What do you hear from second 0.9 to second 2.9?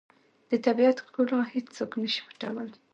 ښکلا هیڅوک نه شي پټولی.